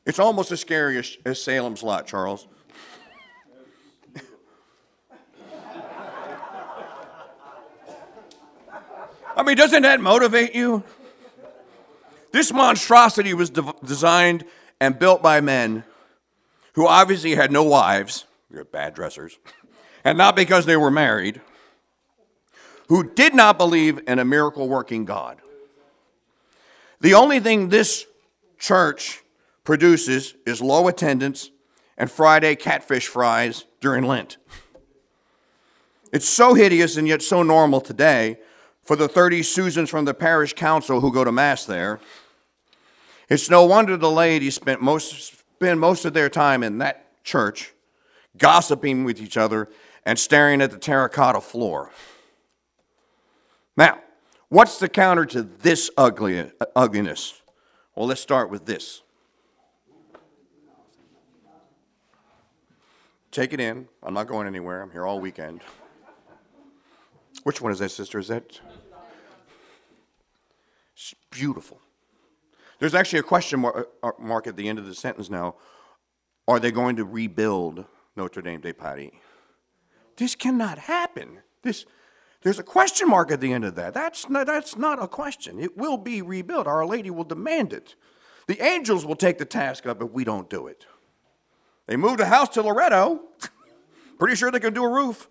[0.07, 2.47] It's almost as scary as, as Salem's Lot, Charles.
[9.35, 10.81] I mean, doesn't that motivate you?
[12.31, 14.45] This monstrosity was de- designed
[14.79, 15.83] and built by men
[16.73, 19.37] who obviously had no wives, they're bad dressers,
[20.05, 21.41] and not because they were married,
[22.87, 25.41] who did not believe in a miracle working God.
[27.01, 28.05] The only thing this
[28.57, 29.21] church
[29.67, 31.51] produces is low attendance
[31.97, 34.37] and Friday catfish fries during Lent.
[36.13, 38.37] It's so hideous and yet so normal today
[38.85, 41.99] for the 30 Susans from the parish council who go to Mass there.
[43.27, 47.73] It's no wonder the ladies spent most, spend most of their time in that church
[48.37, 49.67] gossiping with each other
[50.05, 51.91] and staring at the terracotta floor.
[53.75, 53.99] Now,
[54.47, 57.41] what's the counter to this ugly, ugliness?
[57.97, 59.01] Well, let's start with this.
[63.31, 63.87] Take it in.
[64.01, 64.81] I'm not going anywhere.
[64.81, 65.61] I'm here all weekend.
[67.43, 68.19] Which one is that, sister?
[68.19, 68.59] Is that?
[70.95, 71.79] It's beautiful.
[72.79, 75.55] There's actually a question uh, uh, mark at the end of the sentence now.
[76.47, 77.85] Are they going to rebuild
[78.15, 79.11] Notre Dame de Paris?
[80.15, 81.39] This cannot happen.
[81.61, 81.85] This,
[82.41, 83.93] there's a question mark at the end of that.
[83.93, 85.59] That's not, that's not a question.
[85.59, 86.67] It will be rebuilt.
[86.67, 87.95] Our Lady will demand it.
[88.47, 90.85] The angels will take the task up if we don't do it.
[91.87, 93.21] They moved a house to Loretto.
[94.19, 95.27] Pretty sure they can do a roof.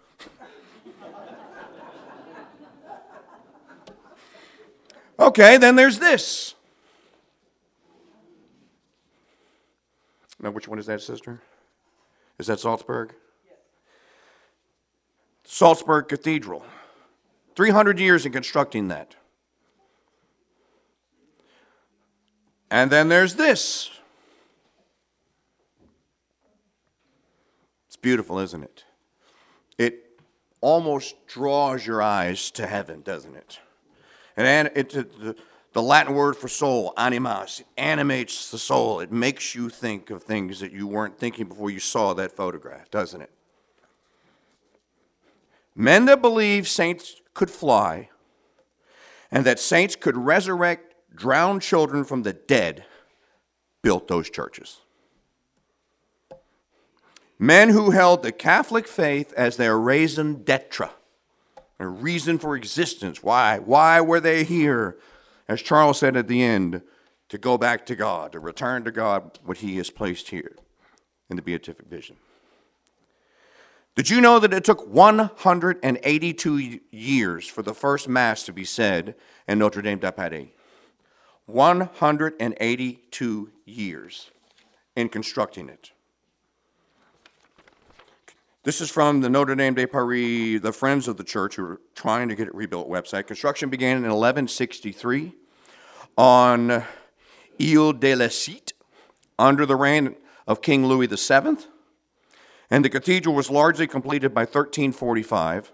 [5.19, 6.55] Okay, then there's this.
[10.41, 11.41] Now, which one is that, sister?
[12.39, 13.15] Is that Salzburg?
[13.47, 13.57] Yes.
[15.45, 16.65] Salzburg Cathedral.
[17.55, 19.17] 300 years in constructing that.
[22.71, 23.91] And then there's this.
[28.07, 28.85] Beautiful, isn't it?
[29.79, 30.21] It
[30.61, 33.59] almost draws your eyes to heaven, doesn't it?
[34.37, 35.39] And it, it,
[35.73, 39.01] the Latin word for soul, animas, animates the soul.
[39.01, 42.93] It makes you think of things that you weren't thinking before you saw that photograph,
[42.93, 43.31] doesn't it?
[45.75, 48.11] Men that believe saints could fly
[49.33, 52.85] and that saints could resurrect drowned children from the dead
[53.83, 54.83] built those churches.
[57.39, 60.91] Men who held the Catholic faith as their raison d'etre,
[61.79, 63.23] a reason for existence.
[63.23, 63.59] Why?
[63.59, 64.97] Why were they here?
[65.49, 66.83] as Charles said at the end,
[67.29, 70.57] to go back to God, to return to God what He has placed here
[71.29, 72.17] in the beatific vision.
[73.95, 79.15] Did you know that it took 182 years for the first Mass to be said
[79.49, 80.49] in Notre Dame de Paris?
[81.47, 84.31] 182 years
[84.95, 85.93] in constructing it.
[88.67, 91.81] This is from the Notre Dame de Paris, the Friends of the Church who are
[91.95, 93.29] trying to get it rebuilt website.
[93.29, 95.33] Construction began in 1163
[96.19, 96.83] on
[97.61, 98.73] Ile de la Cite
[99.39, 100.17] under the reign
[100.49, 101.65] of King Louis VII,
[102.69, 105.71] and the cathedral was largely completed by 1345,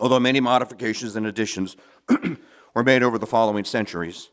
[0.00, 1.76] although many modifications and additions
[2.74, 4.30] were made over the following centuries.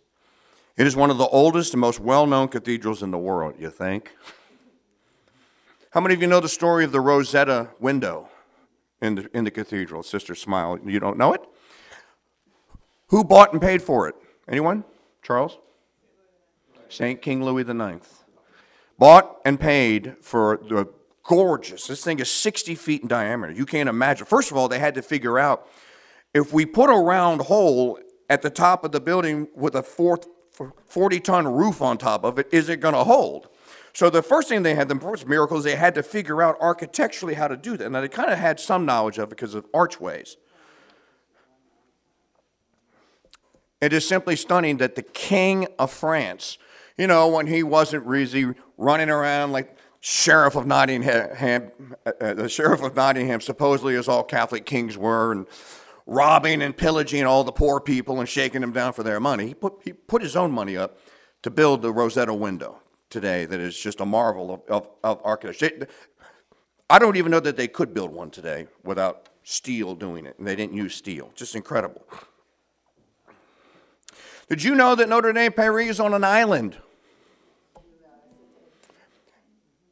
[0.75, 3.69] It is one of the oldest and most well known cathedrals in the world, you
[3.69, 4.09] think?
[5.93, 8.27] How many of you know the story of the Rosetta window
[8.99, 10.01] in the, in the cathedral?
[10.01, 11.41] Sister Smile, you don't know it?
[13.09, 14.15] Who bought and paid for it?
[14.47, 14.85] Anyone?
[15.21, 15.59] Charles?
[16.89, 17.21] St.
[17.21, 18.07] King Louis IX.
[18.97, 20.87] Bought and paid for the
[21.21, 21.85] gorgeous.
[21.85, 23.53] This thing is 60 feet in diameter.
[23.53, 24.25] You can't imagine.
[24.25, 25.67] First of all, they had to figure out
[26.33, 27.99] if we put a round hole
[28.31, 32.47] at the top of the building with a 40 ton roof on top of it,
[32.51, 33.49] is it going to hold?
[33.93, 36.57] So the first thing they had, the first miracle, is they had to figure out
[36.59, 37.91] architecturally how to do that.
[37.91, 40.37] Now they kind of had some knowledge of it because of archways.
[43.79, 46.57] It is simply stunning that the King of France,
[46.97, 52.49] you know, when he wasn't really running around like sheriff of Nottingham, uh, uh, the
[52.49, 55.45] sheriff of Nottingham, supposedly as all Catholic kings were, and
[56.07, 59.47] robbing and pillaging all the poor people and shaking them down for their money.
[59.47, 60.97] He put, he put his own money up
[61.43, 62.82] to build the Rosetta window
[63.13, 65.87] today that is just a marvel of, of, of architecture.
[66.89, 70.47] I don't even know that they could build one today without steel doing it, and
[70.47, 71.31] they didn't use steel.
[71.35, 72.05] Just incredible.
[74.49, 76.77] Did you know that Notre Dame Paris is on an island?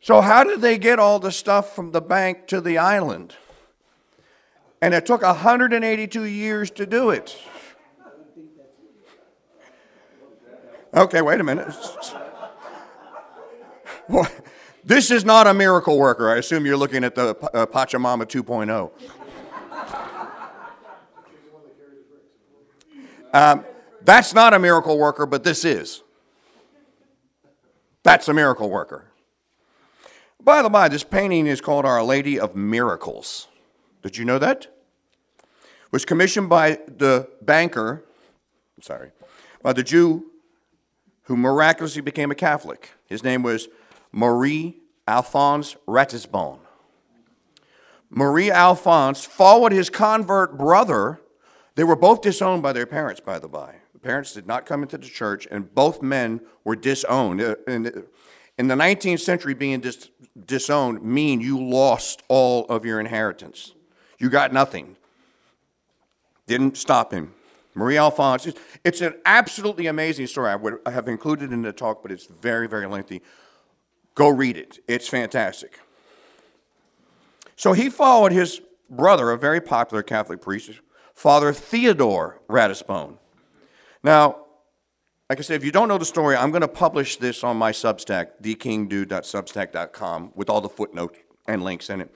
[0.01, 3.35] So, how did they get all the stuff from the bank to the island?
[4.81, 7.37] And it took 182 years to do it.
[10.93, 11.71] Okay, wait a minute.
[14.83, 16.31] This is not a miracle worker.
[16.31, 18.91] I assume you're looking at the uh, Pachamama 2.0.
[23.33, 23.63] Um,
[24.01, 26.01] that's not a miracle worker, but this is.
[28.03, 29.05] That's a miracle worker.
[30.43, 33.47] By the by, this painting is called Our Lady of Miracles.
[34.01, 34.63] Did you know that?
[34.63, 38.03] It was commissioned by the banker,
[38.81, 39.11] sorry,
[39.61, 40.25] by the Jew
[41.23, 42.89] who miraculously became a Catholic.
[43.05, 43.69] His name was
[44.11, 46.59] Marie Alphonse Ratisbonne.
[48.09, 51.21] Marie Alphonse followed his convert brother.
[51.75, 53.75] They were both disowned by their parents, by the by.
[53.93, 57.41] The parents did not come into the church, and both men were disowned.
[57.41, 57.55] Uh,
[58.57, 60.09] in the 19th century, being dis-
[60.45, 63.73] disowned mean you lost all of your inheritance.
[64.19, 64.97] You got nothing.
[66.47, 67.33] Didn't stop him.
[67.73, 68.53] Marie Alphonse,
[68.83, 70.51] it's an absolutely amazing story.
[70.51, 73.21] I would have included in the talk, but it's very, very lengthy.
[74.15, 74.79] Go read it.
[74.87, 75.79] It's fantastic.
[77.55, 80.71] So he followed his brother, a very popular Catholic priest,
[81.13, 83.17] Father Theodore Ratisbonne.
[84.03, 84.37] Now,
[85.29, 87.55] like I said, if you don't know the story, I'm going to publish this on
[87.55, 92.13] my Substack, thekingdude.substack.com, with all the footnotes and links in it.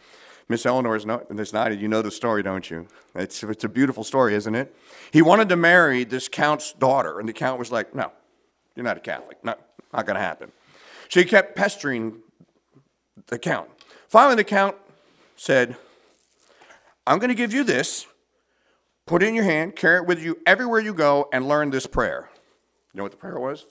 [0.50, 2.88] Miss Eleanor is not, Miss Nadia, you know the story, don't you?
[3.16, 4.76] It's, it's a beautiful story, isn't it?
[5.12, 8.12] He wanted to marry this count's daughter, and the count was like, no,
[8.76, 9.44] you're not a Catholic.
[9.44, 9.56] No,
[9.94, 10.52] not going to happen.
[11.10, 12.20] So he kept pestering
[13.28, 13.70] the count.
[14.08, 14.76] Finally, the count
[15.36, 15.76] said,
[17.08, 18.08] I'm going to give you this,
[19.06, 21.86] put it in your hand, carry it with you everywhere you go, and learn this
[21.86, 22.30] prayer.
[22.94, 23.66] You know what the prayer was?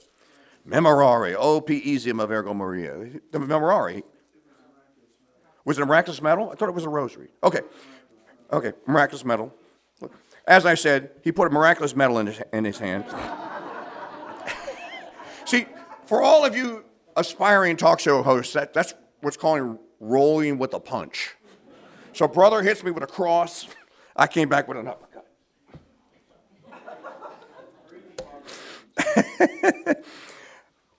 [0.69, 3.11] Memorare, O piissima Virgo Maria.
[3.33, 4.03] The Memorare.
[5.65, 6.51] Was it a miraculous medal?
[6.51, 7.29] I thought it was a rosary.
[7.43, 7.61] Okay.
[8.53, 9.53] Okay, miraculous medal.
[10.47, 13.05] As I said, he put a miraculous medal in his, in his hand.
[15.47, 15.67] See,
[16.07, 16.84] for all of you
[17.17, 21.35] aspiring talk show hosts, that, that's what's called rolling with a punch.
[22.13, 23.67] So brother hits me with a cross.
[24.15, 25.27] I came back with an uppercut.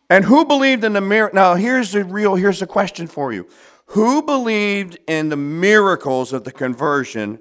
[0.10, 1.36] and who believed in the miracle?
[1.36, 2.36] Now here's the real.
[2.36, 3.48] Here's the question for you:
[3.88, 7.40] Who believed in the miracles of the conversion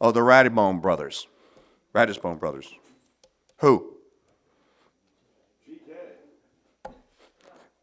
[0.00, 1.26] of the Ratisbonne brothers?
[1.94, 2.68] Ratisbonne brothers.
[3.58, 3.93] Who?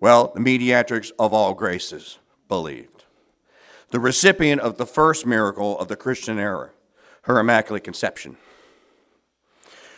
[0.02, 2.18] Well, the mediatrix of all graces
[2.50, 3.06] believed.
[3.92, 6.72] The recipient of the first miracle of the Christian era,
[7.24, 8.36] her Immaculate Conception.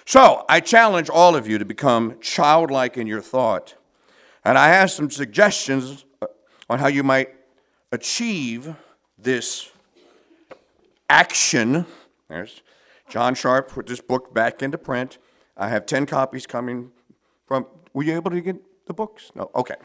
[0.06, 3.76] So, I challenge all of you to become childlike in your thought.
[4.44, 6.28] And I have some suggestions uh,
[6.70, 7.30] on how you might
[7.94, 8.76] achieve
[9.18, 9.72] this
[11.10, 11.86] action.
[12.28, 12.62] There's
[13.08, 15.18] John Sharpe put this book back into print.
[15.56, 16.92] I have 10 copies coming
[17.48, 17.68] from.
[17.94, 19.32] Were you able to get the books?
[19.36, 19.50] No.
[19.56, 19.76] Okay.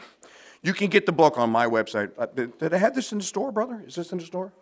[0.63, 2.11] You can get the book on my website.
[2.19, 3.85] Uh, did, did I have this in the store, brother?
[3.87, 4.53] Is this in the store?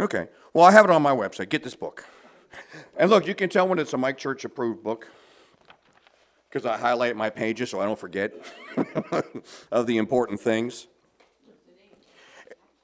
[0.00, 0.28] Okay.
[0.52, 1.48] Well, I have it on my website.
[1.48, 2.06] Get this book.
[2.96, 5.08] And look, you can tell when it's a Mike Church approved book
[6.48, 8.32] because I highlight my pages so I don't forget
[9.72, 10.86] of the important things.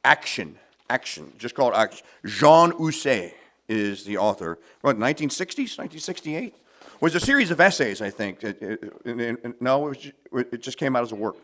[0.05, 0.57] Action.
[0.89, 1.33] Action.
[1.39, 2.05] Just call it Action.
[2.27, 3.33] Jean Ousset
[3.69, 4.59] is the author.
[4.81, 5.79] What, 1960s?
[5.79, 6.55] 1968?
[7.01, 8.43] Was a series of essays, I think.
[8.45, 11.37] It, it, it, no, it, was, it just came out as a work.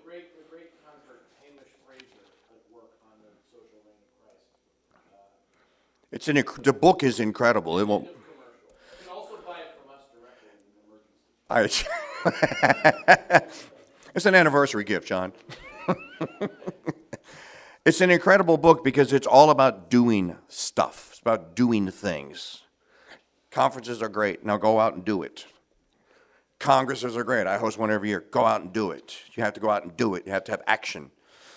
[6.12, 7.78] It's an, the book is incredible.
[7.78, 8.08] It won't.
[11.48, 11.62] I,
[14.14, 15.32] it's an anniversary gift, John.
[17.86, 21.10] It's an incredible book because it's all about doing stuff.
[21.12, 22.62] It's about doing things.
[23.56, 24.44] Conferences are great.
[24.44, 25.46] Now go out and do it.
[26.58, 27.46] Congresses are great.
[27.46, 28.22] I host one every year.
[28.30, 29.16] Go out and do it.
[29.32, 30.26] You have to go out and do it.
[30.26, 31.10] You have to have action.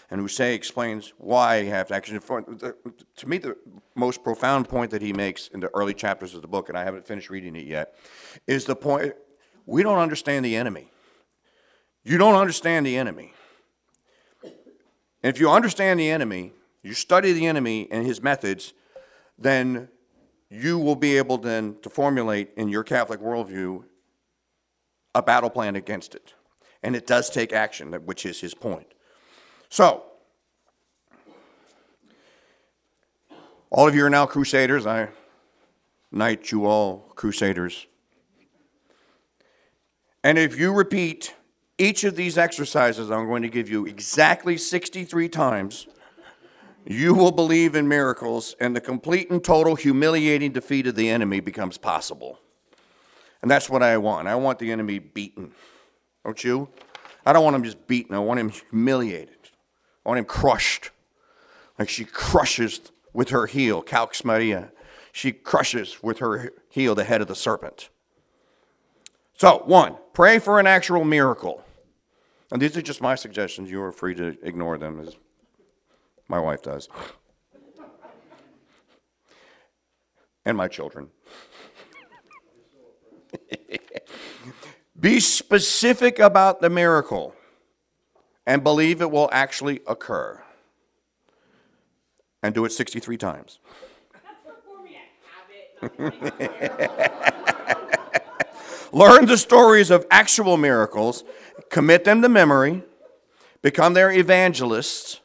[0.10, 2.18] And Ousset explains why you have to action.
[2.18, 3.58] To me, the
[3.96, 6.86] most profound point that he makes in the early chapters of the book, and I
[6.86, 7.96] haven't finished reading it yet,
[8.48, 9.14] is the point
[9.66, 10.90] we don't understand the enemy.
[12.06, 13.34] You don't understand the enemy.
[14.42, 18.74] And if you understand the enemy, you study the enemy and his methods,
[19.38, 19.90] then
[20.50, 23.84] you will be able then to formulate in your Catholic worldview
[25.14, 26.34] a battle plan against it.
[26.82, 28.88] And it does take action, which is his point.
[29.70, 30.04] So,
[33.70, 34.88] all of you are now crusaders.
[34.88, 35.10] I
[36.12, 37.86] knight you all crusaders.
[40.24, 41.36] And if you repeat
[41.78, 45.88] each of these exercises I'm going to give you exactly 63 times,
[46.86, 51.40] you will believe in miracles, and the complete and total humiliating defeat of the enemy
[51.40, 52.40] becomes possible.
[53.42, 54.28] And that's what I want.
[54.28, 55.52] I want the enemy beaten.
[56.26, 56.70] Don't you?
[57.26, 59.38] I don't want him just beaten, I want him humiliated.
[60.06, 60.92] I want him crushed.
[61.78, 64.72] Like she crushes with her heel, Calx Maria.
[65.12, 67.90] She crushes with her heel the head of the serpent.
[69.36, 71.64] So, one, pray for an actual miracle.
[72.52, 73.70] And these are just my suggestions.
[73.72, 75.08] You are free to ignore them,
[76.30, 76.88] my wife does.
[80.46, 81.10] And my children.
[85.00, 87.36] Be specific about the miracle
[88.46, 90.42] and believe it will actually occur.
[92.42, 93.60] And do it 63 times.
[98.92, 101.24] Learn the stories of actual miracles,
[101.70, 102.82] commit them to memory,
[103.62, 105.20] become their evangelists,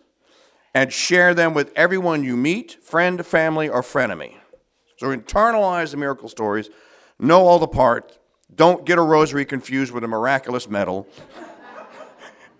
[0.75, 4.35] and share them with everyone you meet, friend, family, or frenemy.
[4.97, 6.69] So internalize the miracle stories,
[7.19, 8.19] know all the parts,
[8.55, 11.09] don't get a rosary confused with a miraculous medal.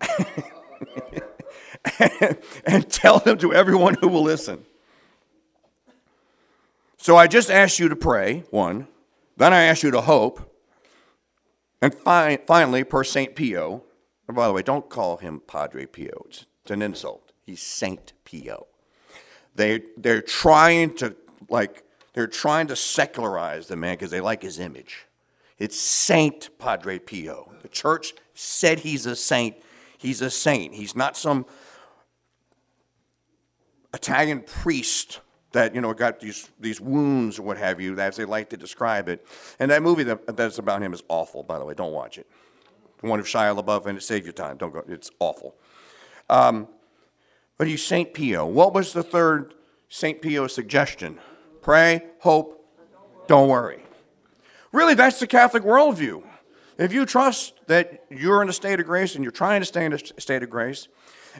[2.65, 4.65] and, tell them to everyone who will listen.
[6.97, 8.87] So I just asked you to pray, one.
[9.37, 10.51] Then I asked you to hope.
[11.81, 13.35] And fi- finally, per St.
[13.35, 13.83] Pio,
[14.27, 17.24] and by the way, don't call him Padre Pio, it's, it's an insult.
[17.45, 18.67] He's Saint Pio.
[19.55, 21.15] They, they're trying to,
[21.49, 21.83] like,
[22.13, 25.05] they're trying to secularize the man because they like his image.
[25.57, 27.51] It's Saint Padre Pio.
[27.61, 29.55] The church said he's a saint.
[29.97, 30.73] He's a saint.
[30.73, 31.45] He's not some
[33.93, 35.21] Italian priest
[35.53, 38.57] that you know got these these wounds or what have you, as they like to
[38.57, 39.25] describe it.
[39.57, 41.43] And that movie that, that's about him is awful.
[41.43, 42.27] By the way, don't watch it.
[43.01, 44.57] The one of Shia LaBeouf and it save your time.
[44.57, 44.83] Don't go.
[44.87, 45.55] It's awful.
[46.29, 46.67] Um,
[47.57, 48.45] but he's Saint Pio.
[48.45, 49.53] What was the third
[49.89, 51.19] Saint Pio suggestion?
[51.61, 52.65] Pray, hope,
[53.27, 53.83] don't worry.
[54.71, 56.23] Really, that's the Catholic worldview.
[56.77, 59.85] If you trust that you're in a state of grace and you're trying to stay
[59.85, 60.89] in a state of grace,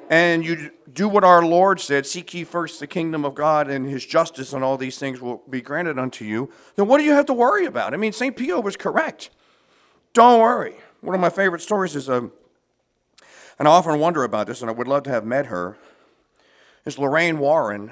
[0.09, 3.87] and you do what our Lord said seek ye first the kingdom of God and
[3.87, 7.11] his justice, and all these things will be granted unto you, then what do you
[7.11, 7.93] have to worry about?
[7.93, 8.35] I mean, St.
[8.35, 9.29] Pio was correct.
[10.13, 10.75] Don't worry.
[11.01, 12.31] One of my favorite stories is, um,
[13.59, 15.77] and I often wonder about this, and I would love to have met her,
[16.85, 17.91] is Lorraine Warren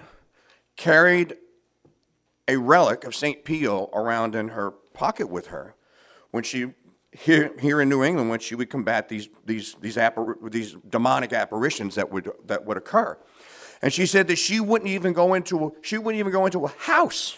[0.76, 1.38] carried
[2.48, 3.44] a relic of St.
[3.44, 5.76] Pio around in her pocket with her
[6.32, 6.74] when she
[7.12, 9.98] here, here in New England when she would combat these these these,
[10.50, 13.18] these demonic apparitions that would that would occur.
[13.82, 16.66] And she said that she wouldn't even go into a, she wouldn't even go into
[16.66, 17.38] a house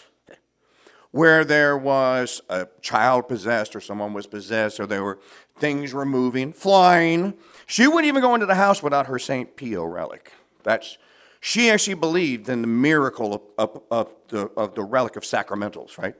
[1.10, 5.18] where there was a child possessed or someone was possessed or there were
[5.58, 7.34] things were moving, flying.
[7.66, 9.56] She wouldn't even go into the house without her St.
[9.56, 10.32] Pio relic.
[10.62, 10.98] That's
[11.40, 15.98] she actually believed in the miracle of, of, of, the, of the relic of sacramentals,
[15.98, 16.14] right?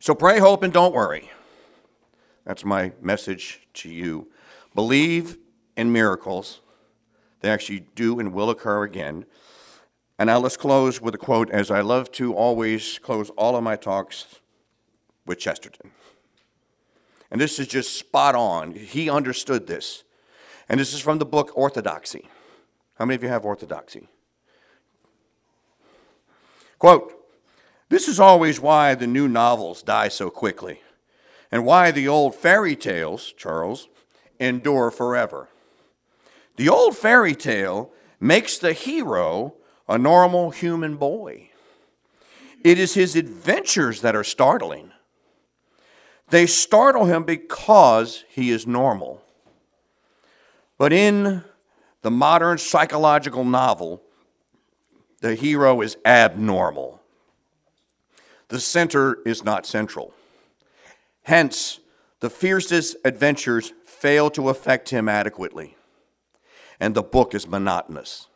[0.00, 1.30] So pray, hope, and don't worry.
[2.44, 4.28] That's my message to you.
[4.74, 5.38] Believe
[5.76, 6.60] in miracles.
[7.40, 9.24] They actually do and will occur again.
[10.18, 13.64] And now let's close with a quote, as I love to always close all of
[13.64, 14.40] my talks
[15.26, 15.90] with Chesterton.
[17.30, 18.74] And this is just spot on.
[18.74, 20.03] He understood this.
[20.68, 22.28] And this is from the book Orthodoxy.
[22.96, 24.08] How many of you have Orthodoxy?
[26.78, 27.24] Quote
[27.94, 30.80] this is always why the new novels die so quickly,
[31.52, 33.88] and why the old fairy tales, Charles,
[34.40, 35.48] endure forever.
[36.56, 39.54] The old fairy tale makes the hero
[39.88, 41.50] a normal human boy.
[42.64, 44.90] It is his adventures that are startling.
[46.30, 49.22] They startle him because he is normal.
[50.78, 51.44] But in
[52.02, 54.02] the modern psychological novel,
[55.20, 57.00] the hero is abnormal.
[58.48, 60.12] The center is not central.
[61.22, 61.80] Hence,
[62.20, 65.76] the fiercest adventures fail to affect him adequately,
[66.78, 68.28] and the book is monotonous.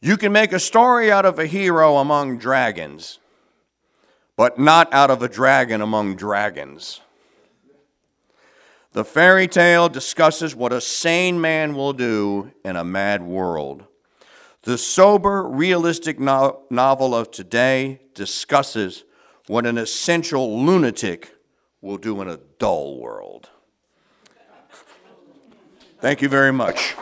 [0.00, 3.20] You can make a story out of a hero among dragons,
[4.36, 7.00] but not out of a dragon among dragons.
[8.94, 13.82] The fairy tale discusses what a sane man will do in a mad world.
[14.62, 19.02] The sober, realistic no- novel of today discusses
[19.48, 21.34] what an essential lunatic
[21.80, 23.50] will do in a dull world.
[26.00, 26.94] Thank you very much.